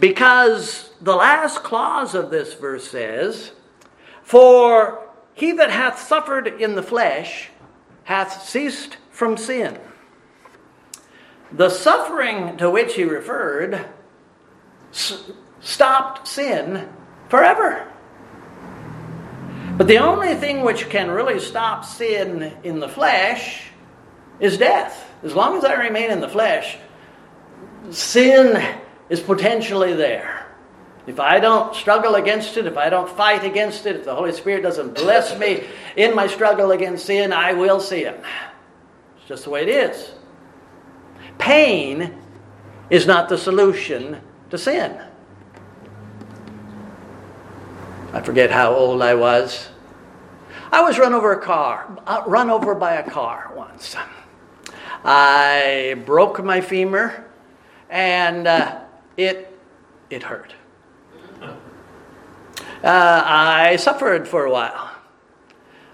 because 0.00 0.90
the 1.00 1.14
last 1.14 1.62
clause 1.62 2.14
of 2.14 2.30
this 2.30 2.54
verse 2.54 2.88
says, 2.88 3.52
For 4.22 5.06
he 5.34 5.52
that 5.52 5.70
hath 5.70 5.98
suffered 5.98 6.46
in 6.46 6.74
the 6.74 6.82
flesh 6.82 7.50
hath 8.04 8.42
ceased 8.42 8.96
from 9.10 9.36
sin. 9.36 9.78
The 11.52 11.70
suffering 11.70 12.56
to 12.56 12.70
which 12.70 12.94
he 12.94 13.04
referred 13.04 13.86
s- 14.92 15.30
stopped 15.60 16.26
sin 16.26 16.88
forever. 17.28 17.90
But 19.76 19.88
the 19.88 19.98
only 19.98 20.34
thing 20.34 20.62
which 20.62 20.88
can 20.88 21.10
really 21.10 21.38
stop 21.38 21.84
sin 21.84 22.56
in 22.64 22.80
the 22.80 22.88
flesh 22.88 23.68
is 24.40 24.56
death. 24.56 25.05
As 25.22 25.34
long 25.34 25.56
as 25.56 25.64
I 25.64 25.74
remain 25.74 26.10
in 26.10 26.20
the 26.20 26.28
flesh, 26.28 26.76
sin 27.90 28.78
is 29.08 29.20
potentially 29.20 29.94
there. 29.94 30.46
If 31.06 31.20
I 31.20 31.38
don't 31.38 31.74
struggle 31.74 32.16
against 32.16 32.56
it, 32.56 32.66
if 32.66 32.76
I 32.76 32.90
don't 32.90 33.08
fight 33.08 33.44
against 33.44 33.86
it, 33.86 33.96
if 33.96 34.04
the 34.04 34.14
Holy 34.14 34.32
Spirit 34.32 34.62
doesn't 34.62 34.96
bless 34.96 35.38
me 35.38 35.64
in 35.96 36.14
my 36.14 36.26
struggle 36.26 36.72
against 36.72 37.06
sin, 37.06 37.32
I 37.32 37.52
will 37.52 37.78
sin. 37.78 38.14
It's 39.16 39.28
just 39.28 39.44
the 39.44 39.50
way 39.50 39.62
it 39.62 39.68
is. 39.68 40.12
Pain 41.38 42.12
is 42.90 43.06
not 43.06 43.28
the 43.28 43.38
solution 43.38 44.20
to 44.50 44.58
sin. 44.58 45.00
I 48.12 48.20
forget 48.20 48.50
how 48.50 48.74
old 48.74 49.02
I 49.02 49.14
was. 49.14 49.68
I 50.72 50.80
was 50.82 50.98
run 50.98 51.14
over 51.14 51.32
a 51.32 51.40
car, 51.40 51.86
uh, 52.06 52.22
run 52.26 52.50
over 52.50 52.74
by 52.74 52.94
a 52.94 53.08
car 53.08 53.52
once. 53.54 53.94
I 55.08 55.94
broke 56.04 56.42
my 56.42 56.60
femur, 56.60 57.24
and 57.88 58.48
uh, 58.48 58.80
it 59.16 59.56
it 60.10 60.24
hurt. 60.24 60.52
Uh, 62.82 63.22
I 63.24 63.76
suffered 63.76 64.26
for 64.26 64.46
a 64.46 64.50
while. 64.50 64.90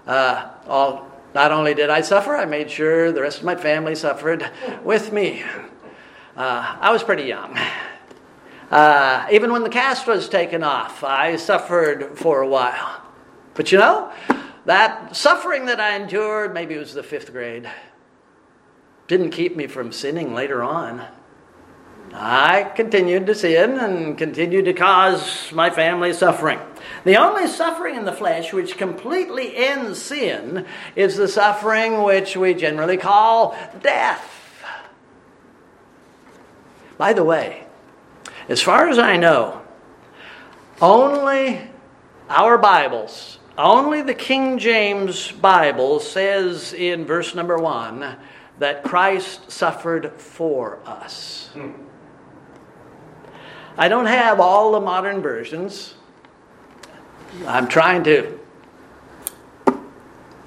Uh, 0.07 0.49
all, 0.67 1.11
not 1.35 1.51
only 1.51 1.75
did 1.75 1.91
I 1.91 2.01
suffer, 2.01 2.35
I 2.35 2.45
made 2.45 2.71
sure 2.71 3.11
the 3.11 3.21
rest 3.21 3.37
of 3.37 3.43
my 3.43 3.55
family 3.55 3.93
suffered 3.93 4.49
with 4.83 5.13
me. 5.13 5.43
Uh, 6.35 6.77
I 6.81 6.91
was 6.91 7.03
pretty 7.03 7.23
young. 7.23 7.55
Uh, 8.71 9.27
even 9.31 9.51
when 9.51 9.61
the 9.61 9.69
cast 9.69 10.07
was 10.07 10.27
taken 10.27 10.63
off, 10.63 11.03
I 11.03 11.35
suffered 11.35 12.17
for 12.17 12.41
a 12.41 12.47
while. 12.47 13.03
But 13.53 13.71
you 13.71 13.77
know, 13.77 14.11
that 14.65 15.15
suffering 15.15 15.67
that 15.67 15.79
I 15.79 15.95
endured, 15.95 16.51
maybe 16.51 16.73
it 16.73 16.79
was 16.79 16.95
the 16.95 17.03
fifth 17.03 17.31
grade, 17.31 17.69
didn't 19.07 19.31
keep 19.31 19.55
me 19.55 19.67
from 19.67 19.91
sinning 19.91 20.33
later 20.33 20.63
on. 20.63 21.05
I 22.13 22.71
continued 22.75 23.25
to 23.25 23.35
sin 23.35 23.79
and 23.79 24.17
continued 24.17 24.65
to 24.65 24.73
cause 24.73 25.51
my 25.51 25.71
family 25.71 26.13
suffering. 26.13 26.59
The 27.05 27.17
only 27.17 27.47
suffering 27.47 27.95
in 27.95 28.05
the 28.05 28.13
flesh 28.13 28.53
which 28.53 28.77
completely 28.77 29.55
ends 29.55 29.99
sin 29.99 30.65
is 30.95 31.17
the 31.17 31.27
suffering 31.27 32.03
which 32.03 32.37
we 32.37 32.53
generally 32.53 32.97
call 32.97 33.57
death. 33.81 34.29
By 36.97 37.13
the 37.13 37.23
way, 37.23 37.65
as 38.47 38.61
far 38.61 38.89
as 38.89 38.99
I 38.99 39.17
know, 39.17 39.61
only 40.81 41.61
our 42.29 42.57
Bibles, 42.59 43.39
only 43.57 44.01
the 44.01 44.13
King 44.13 44.59
James 44.59 45.31
Bible 45.31 45.99
says 45.99 46.73
in 46.73 47.05
verse 47.05 47.33
number 47.33 47.57
one 47.57 48.17
that 48.59 48.83
Christ 48.83 49.51
suffered 49.51 50.13
for 50.13 50.79
us. 50.85 51.49
I 53.77 53.87
don't 53.87 54.05
have 54.05 54.39
all 54.39 54.71
the 54.71 54.81
modern 54.81 55.21
versions. 55.21 55.95
I'm 57.47 57.67
trying 57.67 58.03
to 58.03 58.39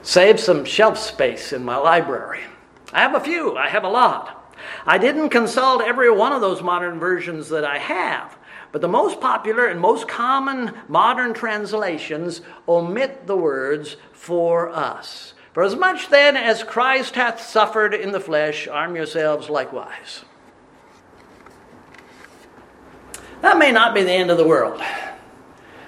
save 0.03 0.39
some 0.39 0.65
shelf 0.65 0.99
space 0.99 1.53
in 1.53 1.65
my 1.65 1.77
library. 1.77 2.43
I 2.93 3.01
have 3.01 3.17
a 3.17 3.21
few, 3.21 3.57
I 3.57 3.69
have 3.69 3.83
a 3.83 3.89
lot. 3.89 4.55
I 4.87 4.99
didn't 4.99 5.31
consult 5.31 5.83
every 5.83 6.11
one 6.11 6.33
of 6.33 6.41
those 6.41 6.63
modern 6.63 7.01
versions 7.01 7.49
that 7.49 7.65
I 7.65 7.79
have, 7.79 8.39
but 8.71 8.81
the 8.81 8.89
most 8.89 9.21
popular 9.21 9.67
and 9.67 9.81
most 9.81 10.07
common 10.07 10.73
modern 10.89 11.35
translations 11.35 12.41
omit 12.69 13.27
the 13.27 13.37
words 13.37 13.97
for 14.13 14.71
us. 14.71 15.35
For 15.57 15.63
as 15.63 15.75
much 15.75 16.11
then 16.11 16.37
as 16.37 16.63
Christ 16.63 17.15
hath 17.15 17.41
suffered 17.41 17.95
in 17.95 18.13
the 18.13 18.21
flesh, 18.21 18.69
arm 18.69 18.95
yourselves 18.95 19.49
likewise. 19.49 20.23
That 23.41 23.57
may 23.57 23.73
not 23.73 23.95
be 23.95 24.03
the 24.03 24.13
end 24.13 24.31
of 24.31 24.37
the 24.37 24.47
world. 24.47 24.83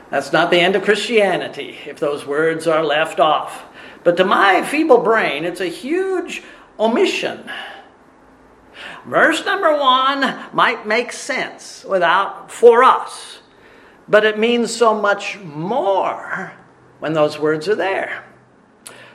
That's 0.09 0.33
not 0.33 0.51
the 0.51 0.59
end 0.59 0.75
of 0.75 0.85
Christianity 0.85 1.77
if 1.85 2.01
those 2.01 2.25
words 2.25 2.67
are 2.67 2.83
left 2.83 3.21
off. 3.21 3.63
But 4.05 4.17
to 4.17 4.25
my 4.25 4.63
feeble 4.63 5.03
brain, 5.03 5.45
it's 5.45 5.61
a 5.61 5.67
huge 5.67 6.43
omission. 6.81 7.51
Verse 9.05 9.45
number 9.45 9.79
one 9.79 10.47
might 10.55 10.87
make 10.87 11.13
sense 11.13 11.85
without 11.85 12.51
for 12.51 12.83
us, 12.83 13.41
but 14.09 14.25
it 14.25 14.39
means 14.39 14.75
so 14.75 14.99
much 14.99 15.39
more 15.41 16.55
when 17.01 17.13
those 17.13 17.39
words 17.39 17.69
are 17.69 17.77
there. 17.77 18.25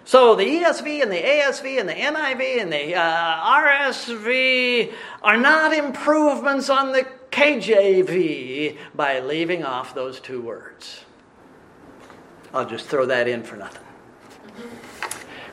So 0.06 0.36
the 0.36 0.44
ESV 0.44 1.02
and 1.02 1.12
the 1.12 1.22
ASV 1.22 1.80
and 1.80 1.88
the 1.88 1.94
NIV 1.94 2.62
and 2.62 2.72
the 2.72 2.96
uh, 2.96 3.62
RSV 3.62 4.94
are 5.22 5.38
not 5.38 5.74
improvements 5.74 6.70
on 6.70 6.92
the 6.92 7.08
KJV 7.32 8.78
by 8.94 9.20
leaving 9.22 9.64
off 9.64 9.96
those 9.96 10.20
two 10.20 10.42
words. 10.42 11.06
I'll 12.54 12.68
just 12.68 12.86
throw 12.88 13.06
that 13.06 13.28
in 13.28 13.44
for 13.44 13.56
nothing. 13.56 13.82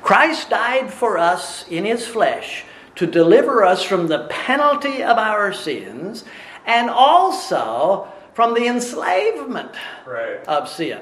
Christ 0.03 0.51
died 0.51 0.93
for 0.93 1.17
us 1.17 1.67
in 1.69 1.85
his 1.85 2.07
flesh 2.07 2.65
to 2.97 3.07
deliver 3.07 3.65
us 3.65 3.83
from 3.83 4.09
the 4.09 4.27
penalty 4.29 5.03
of 5.03 5.17
our 5.17 5.53
sins 5.53 6.25
and 6.67 6.91
also 6.91 8.09
from 8.35 8.55
the 8.55 8.67
enslavement 8.67 9.73
right. 10.07 10.45
of 10.47 10.69
sin. 10.69 11.01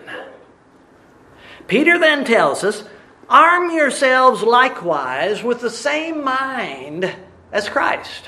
Peter 1.67 1.99
then 1.99 2.25
tells 2.25 2.63
us 2.63 2.85
arm 3.29 3.71
yourselves 3.71 4.43
likewise 4.43 5.43
with 5.43 5.61
the 5.61 5.71
same 5.71 6.25
mind 6.25 7.15
as 7.53 7.69
Christ. 7.69 8.25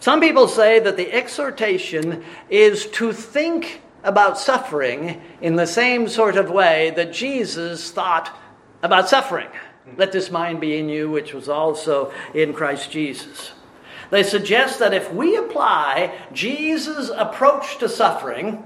Some 0.00 0.20
people 0.20 0.48
say 0.48 0.78
that 0.78 0.96
the 0.96 1.12
exhortation 1.12 2.24
is 2.48 2.86
to 2.92 3.12
think 3.12 3.82
about 4.04 4.38
suffering 4.38 5.20
in 5.40 5.56
the 5.56 5.66
same 5.66 6.08
sort 6.08 6.36
of 6.36 6.50
way 6.50 6.90
that 6.96 7.12
Jesus 7.12 7.90
thought 7.90 8.36
about 8.82 9.08
suffering. 9.08 9.48
Let 9.96 10.12
this 10.12 10.30
mind 10.30 10.60
be 10.60 10.78
in 10.78 10.88
you, 10.88 11.10
which 11.10 11.32
was 11.32 11.48
also 11.48 12.12
in 12.34 12.52
Christ 12.52 12.90
Jesus. 12.90 13.52
They 14.10 14.22
suggest 14.22 14.78
that 14.78 14.94
if 14.94 15.12
we 15.12 15.36
apply 15.36 16.14
Jesus' 16.32 17.10
approach 17.14 17.78
to 17.78 17.88
suffering, 17.88 18.64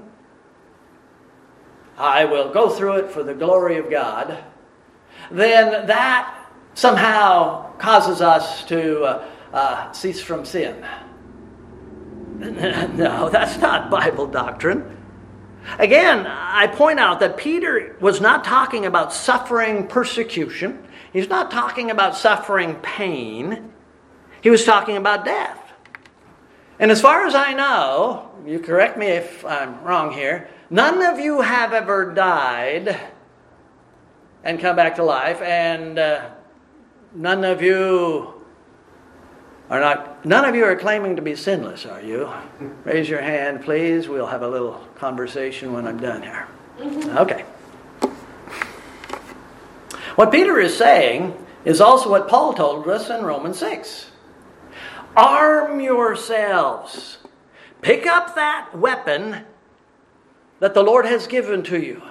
I 1.97 2.25
will 2.25 2.51
go 2.51 2.69
through 2.69 2.97
it 2.97 3.11
for 3.11 3.23
the 3.23 3.33
glory 3.33 3.77
of 3.77 3.89
God, 3.89 4.43
then 5.33 5.87
that 5.87 6.47
somehow 6.75 7.71
causes 7.77 8.21
us 8.21 8.63
to 8.65 9.03
uh, 9.03 9.27
uh, 9.51 9.91
cease 9.91 10.21
from 10.21 10.45
sin. 10.45 10.85
no, 12.39 13.29
that's 13.29 13.57
not 13.57 13.89
Bible 13.89 14.27
doctrine. 14.27 14.97
Again, 15.79 16.27
I 16.27 16.67
point 16.67 16.99
out 16.99 17.19
that 17.21 17.37
Peter 17.37 17.95
was 17.99 18.21
not 18.21 18.43
talking 18.43 18.85
about 18.85 19.13
suffering 19.13 19.87
persecution. 19.87 20.85
He's 21.13 21.29
not 21.29 21.51
talking 21.51 21.89
about 21.89 22.15
suffering 22.15 22.75
pain. 22.75 23.71
He 24.41 24.49
was 24.49 24.65
talking 24.65 24.97
about 24.97 25.25
death. 25.25 25.59
And 26.79 26.91
as 26.91 27.01
far 27.01 27.25
as 27.25 27.33
I 27.33 27.53
know, 27.53 28.31
you 28.45 28.59
correct 28.59 28.97
me 28.97 29.07
if 29.07 29.45
I'm 29.45 29.81
wrong 29.83 30.11
here, 30.11 30.49
none 30.69 31.01
of 31.01 31.19
you 31.19 31.41
have 31.41 31.71
ever 31.71 32.13
died 32.13 32.99
and 34.43 34.59
come 34.59 34.75
back 34.75 34.95
to 34.95 35.03
life, 35.03 35.41
and 35.41 35.97
uh, 35.97 36.29
none 37.13 37.43
of 37.43 37.61
you 37.61 38.33
are 39.69 39.79
not, 39.79 40.25
none 40.25 40.45
of 40.45 40.55
you 40.55 40.65
are 40.65 40.75
claiming 40.75 41.15
to 41.15 41.21
be 41.21 41.35
sinless, 41.35 41.85
are 41.85 42.01
you? 42.01 42.31
Raise 42.83 43.09
your 43.09 43.21
hand, 43.21 43.63
please. 43.63 44.07
We'll 44.07 44.27
have 44.27 44.41
a 44.41 44.47
little 44.47 44.85
conversation 44.95 45.73
when 45.73 45.87
I'm 45.87 45.99
done 45.99 46.21
here. 46.21 46.47
Okay. 46.79 47.45
What 50.15 50.31
Peter 50.31 50.59
is 50.59 50.77
saying 50.77 51.33
is 51.65 51.81
also 51.81 52.09
what 52.09 52.27
Paul 52.27 52.53
told 52.53 52.87
us 52.87 53.09
in 53.09 53.23
Romans 53.23 53.57
6. 53.59 54.11
Arm 55.15 55.79
yourselves. 55.79 57.17
Pick 57.81 58.05
up 58.05 58.35
that 58.35 58.69
weapon 58.75 59.45
that 60.59 60.73
the 60.73 60.83
Lord 60.83 61.05
has 61.05 61.27
given 61.27 61.63
to 61.63 61.79
you. 61.81 62.01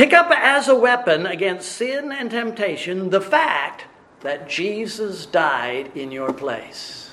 Pick 0.00 0.14
up 0.14 0.30
as 0.30 0.66
a 0.66 0.74
weapon 0.74 1.26
against 1.26 1.72
sin 1.72 2.10
and 2.10 2.30
temptation 2.30 3.10
the 3.10 3.20
fact 3.20 3.84
that 4.22 4.48
Jesus 4.48 5.26
died 5.26 5.94
in 5.94 6.10
your 6.10 6.32
place. 6.32 7.10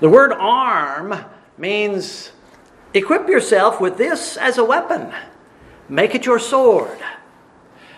The 0.00 0.10
word 0.10 0.32
arm 0.34 1.14
means 1.56 2.32
equip 2.92 3.26
yourself 3.26 3.80
with 3.80 3.96
this 3.96 4.36
as 4.36 4.58
a 4.58 4.66
weapon, 4.66 5.10
make 5.88 6.14
it 6.14 6.26
your 6.26 6.38
sword. 6.38 6.98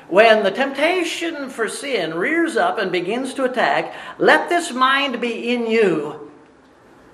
When 0.07 0.45
the 0.45 0.53
temptation 0.53 1.51
for 1.51 1.69
sin 1.69 2.15
rears 2.15 2.57
up 2.57 2.79
and 2.79 2.93
begins 2.93 3.35
to 3.35 3.45
attack, 3.45 3.93
let 4.19 4.49
this 4.49 4.71
mind 4.73 5.21
be 5.21 5.53
in 5.53 5.67
you. 5.67 6.31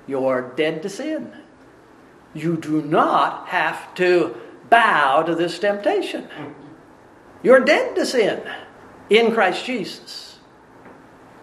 You're 0.06 0.52
dead 0.56 0.82
to 0.82 0.90
sin. 0.90 1.32
You 2.34 2.58
do 2.58 2.82
not 2.82 3.48
have 3.48 3.94
to 3.94 4.36
bow 4.70 5.22
to 5.22 5.34
this 5.34 5.58
temptation. 5.58 6.28
You're 7.42 7.60
dead 7.60 7.96
to 7.96 8.06
sin 8.06 8.42
in 9.08 9.32
Christ 9.32 9.64
Jesus. 9.64 10.38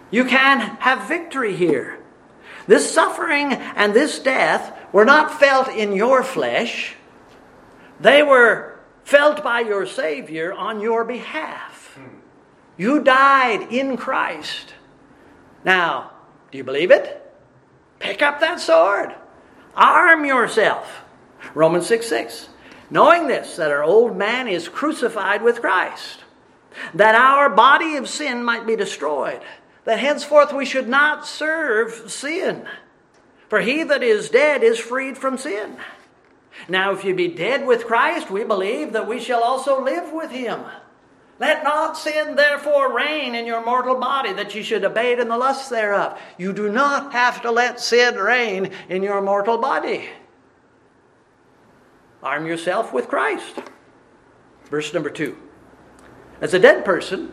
You 0.10 0.26
can 0.26 0.60
have 0.80 1.08
victory 1.08 1.56
here. 1.56 2.00
This 2.68 2.92
suffering 2.92 3.54
and 3.54 3.94
this 3.94 4.20
death 4.20 4.78
were 4.92 5.06
not 5.06 5.40
felt 5.40 5.68
in 5.70 5.94
your 5.94 6.24
flesh, 6.24 6.96
they 8.00 8.24
were 8.24 8.80
felt 9.04 9.44
by 9.44 9.62
your 9.62 9.86
Savior 9.86 10.54
on 10.54 10.82
your 10.82 11.04
behalf. 11.04 11.98
You 12.78 13.02
died 13.02 13.72
in 13.72 13.98
Christ. 13.98 14.74
Now, 15.64 16.12
do 16.52 16.58
you 16.58 16.64
believe 16.64 16.92
it? 16.92 17.24
Pick 18.00 18.22
up 18.22 18.40
that 18.40 18.60
sword. 18.60 19.16
Arm 19.76 20.26
yourself. 20.26 21.04
Romans 21.54 21.88
6 21.88 22.08
6. 22.08 22.50
Knowing 22.90 23.28
this, 23.28 23.56
that 23.58 23.72
our 23.72 23.84
old 23.84 24.16
man 24.16 24.48
is 24.48 24.70
crucified 24.70 25.42
with 25.42 25.62
Christ 25.62 26.20
that 26.94 27.16
our 27.16 27.50
body 27.50 27.96
of 27.96 28.10
sin 28.10 28.44
might 28.44 28.68
be 28.68 28.76
destroyed, 28.76 29.42
that 29.86 30.00
henceforth 30.00 30.54
we 30.54 30.66
should 30.66 30.88
not 30.88 31.26
serve 31.26 32.12
sin. 32.12 32.68
For 33.50 33.62
he 33.62 33.84
that 33.84 34.04
is 34.04 34.30
dead 34.30 34.64
is 34.64 34.80
freed 34.80 35.18
from 35.18 35.38
sin. 35.38 35.78
Now, 36.68 36.92
if 36.92 37.06
you 37.06 37.14
be 37.14 37.30
dead 37.30 37.66
with 37.66 37.86
Christ, 37.86 38.30
we 38.30 38.44
believe 38.44 38.94
that 38.94 39.08
we 39.08 39.20
shall 39.20 39.44
also 39.44 39.84
live 39.84 40.12
with 40.12 40.32
him. 40.32 40.62
Let 41.40 41.64
not 41.64 41.98
sin 41.98 42.36
therefore 42.36 42.96
reign 42.96 43.36
in 43.36 43.46
your 43.46 43.64
mortal 43.64 43.96
body, 43.96 44.34
that 44.34 44.56
you 44.56 44.64
should 44.64 44.84
it 44.84 45.20
in 45.20 45.28
the 45.28 45.38
lusts 45.38 45.70
thereof. 45.70 46.20
You 46.38 46.52
do 46.52 46.70
not 46.70 47.14
have 47.14 47.44
to 47.44 47.52
let 47.52 47.80
sin 47.80 48.16
reign 48.16 48.72
in 48.90 49.04
your 49.04 49.22
mortal 49.22 49.60
body. 49.60 50.10
Arm 52.28 52.46
yourself 52.46 52.92
with 52.92 53.08
Christ. 53.08 53.58
Verse 54.70 54.94
number 54.94 55.10
two. 55.10 55.38
As 56.42 56.54
a 56.54 56.60
dead 56.60 56.84
person, 56.84 57.32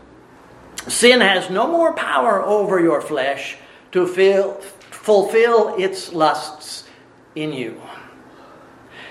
sin 0.86 1.20
has 1.20 1.50
no 1.50 1.66
more 1.66 1.92
power 1.94 2.40
over 2.40 2.78
your 2.78 3.00
flesh 3.00 3.56
to 3.90 4.06
feel, 4.06 4.54
fulfill 4.92 5.74
its 5.74 6.12
lusts 6.12 6.84
in 7.34 7.52
you. 7.52 7.82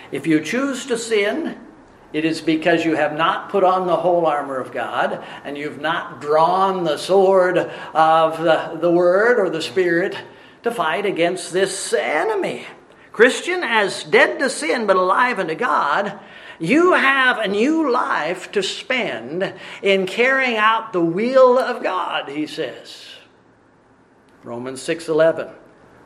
If 0.09 0.25
you 0.25 0.39
choose 0.39 0.85
to 0.85 0.97
sin, 0.97 1.59
it 2.13 2.23
is 2.23 2.39
because 2.39 2.85
you 2.85 2.95
have 2.95 3.17
not 3.17 3.49
put 3.49 3.65
on 3.65 3.85
the 3.85 3.97
whole 3.97 4.25
armor 4.25 4.61
of 4.61 4.71
God 4.71 5.21
and 5.43 5.57
you've 5.57 5.81
not 5.81 6.21
drawn 6.21 6.85
the 6.85 6.95
sword 6.95 7.57
of 7.57 8.41
the, 8.41 8.79
the 8.79 8.89
Word 8.89 9.37
or 9.37 9.49
the 9.49 9.61
Spirit 9.61 10.15
to 10.63 10.71
fight 10.71 11.05
against 11.05 11.51
this 11.51 11.91
enemy. 11.91 12.67
Christian, 13.13 13.63
as 13.63 14.03
dead 14.03 14.39
to 14.39 14.49
sin 14.49 14.87
but 14.87 14.95
alive 14.95 15.39
unto 15.39 15.55
God, 15.55 16.19
you 16.59 16.93
have 16.93 17.37
a 17.37 17.47
new 17.47 17.91
life 17.91 18.51
to 18.53 18.63
spend 18.63 19.53
in 19.81 20.07
carrying 20.07 20.57
out 20.57 20.93
the 20.93 21.01
will 21.01 21.57
of 21.57 21.83
God, 21.83 22.27
he 22.27 22.47
says. 22.47 23.05
Romans 24.43 24.81
6:11. 24.81 25.49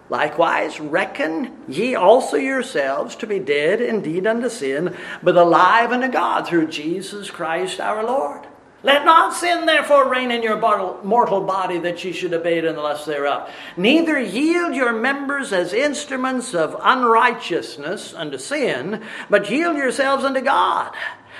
Likewise, 0.09 0.79
reckon 0.79 1.63
ye 1.67 1.95
also 1.95 2.37
yourselves 2.37 3.15
to 3.17 3.27
be 3.27 3.39
dead 3.39 3.81
indeed 3.81 4.25
unto 4.27 4.49
sin, 4.49 4.95
but 5.23 5.35
alive 5.35 5.91
unto 5.91 6.07
God 6.07 6.47
through 6.47 6.67
Jesus 6.67 7.29
Christ 7.29 7.79
our 7.81 8.03
Lord. 8.03 8.47
Let 8.83 9.05
not 9.05 9.33
sin 9.33 9.65
therefore 9.65 10.07
reign 10.07 10.29
in 10.29 10.43
your 10.43 10.57
mortal 11.03 11.41
body 11.41 11.79
that 11.79 12.03
ye 12.03 12.11
should 12.11 12.33
obey 12.33 12.59
it 12.59 12.65
in 12.65 12.75
the 12.75 12.81
lust 12.81 13.07
thereof. 13.07 13.49
Neither 13.75 14.19
yield 14.19 14.75
your 14.75 14.93
members 14.93 15.51
as 15.51 15.73
instruments 15.73 16.53
of 16.53 16.79
unrighteousness 16.81 18.13
unto 18.13 18.37
sin, 18.37 19.03
but 19.29 19.49
yield 19.49 19.77
yourselves 19.77 20.23
unto 20.23 20.41
God 20.41 20.93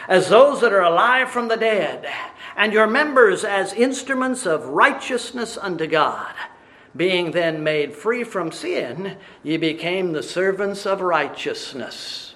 as 0.08 0.30
those 0.30 0.62
that 0.62 0.74
are 0.74 0.84
alive 0.84 1.30
from 1.30 1.48
the 1.48 1.58
dead, 1.58 2.08
and 2.56 2.72
your 2.72 2.88
members 2.88 3.44
as 3.44 3.74
instruments 3.74 4.46
of 4.46 4.66
righteousness 4.66 5.58
unto 5.58 5.86
God. 5.86 6.34
Being 6.96 7.32
then 7.32 7.64
made 7.64 7.94
free 7.94 8.24
from 8.24 8.52
sin, 8.52 9.18
ye 9.44 9.58
became 9.58 10.14
the 10.14 10.24
servants 10.24 10.86
of 10.86 11.02
righteousness 11.02 12.28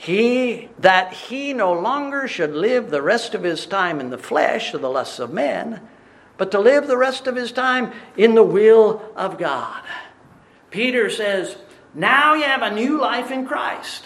he 0.00 0.70
that 0.78 1.12
he 1.12 1.52
no 1.52 1.74
longer 1.74 2.26
should 2.26 2.54
live 2.54 2.88
the 2.88 3.02
rest 3.02 3.34
of 3.34 3.42
his 3.42 3.66
time 3.66 4.00
in 4.00 4.08
the 4.08 4.16
flesh 4.16 4.72
of 4.72 4.80
the 4.80 4.88
lusts 4.88 5.18
of 5.18 5.30
men, 5.30 5.78
but 6.38 6.50
to 6.52 6.58
live 6.58 6.86
the 6.86 6.96
rest 6.96 7.26
of 7.26 7.36
his 7.36 7.52
time 7.52 7.92
in 8.16 8.34
the 8.34 8.42
will 8.42 9.02
of 9.14 9.36
God. 9.36 9.82
Peter 10.70 11.10
says, 11.10 11.54
Now 11.92 12.32
you 12.32 12.44
have 12.44 12.62
a 12.62 12.74
new 12.74 12.98
life 12.98 13.30
in 13.30 13.46
Christ. 13.46 14.04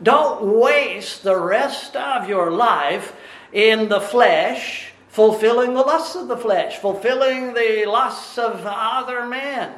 Don't 0.00 0.60
waste 0.60 1.24
the 1.24 1.36
rest 1.36 1.96
of 1.96 2.28
your 2.28 2.52
life 2.52 3.16
in 3.52 3.88
the 3.88 4.00
flesh, 4.00 4.92
fulfilling 5.08 5.74
the 5.74 5.80
lusts 5.80 6.14
of 6.14 6.28
the 6.28 6.36
flesh, 6.36 6.78
fulfilling 6.78 7.54
the 7.54 7.86
lusts 7.88 8.38
of 8.38 8.62
other 8.64 9.26
men. 9.26 9.74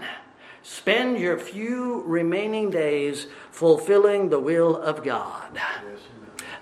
Spend 0.62 1.18
your 1.18 1.38
few 1.38 2.02
remaining 2.02 2.68
days 2.68 3.28
fulfilling 3.56 4.28
the 4.28 4.38
will 4.38 4.76
of 4.76 5.02
God. 5.02 5.58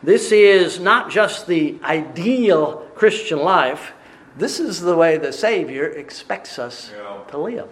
This 0.01 0.31
is 0.31 0.79
not 0.79 1.11
just 1.11 1.49
the 1.49 1.77
ideal 1.83 2.89
Christian 2.95 3.41
life, 3.41 3.93
this 4.37 4.61
is 4.61 4.81
the 4.81 4.97
way 4.97 5.17
the 5.17 5.33
Savior 5.33 5.87
expects 5.87 6.57
us 6.57 6.93
to 7.31 7.37
live. 7.37 7.69